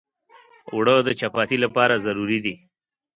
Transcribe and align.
اوړه 0.73 0.95
د 1.07 1.09
چپاتي 1.19 1.57
لپاره 1.63 2.01
ضروري 2.05 2.39
دي 2.45 2.53